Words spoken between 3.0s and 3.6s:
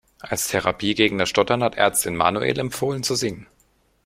zu singen.